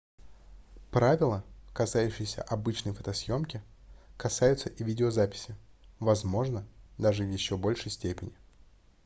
правила 0.89 1.43
касающиеся 1.73 2.41
обычной 2.41 2.91
фотосъёмки 2.91 3.61
касаются 4.17 4.67
и 4.69 4.83
видеозаписи 4.83 5.55
возможно 5.99 6.65
даже 6.97 7.23
в 7.23 7.31
ещё 7.31 7.55
большей 7.55 7.91
степени 7.91 8.33